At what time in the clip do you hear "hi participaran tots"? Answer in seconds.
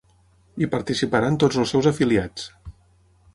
0.63-1.61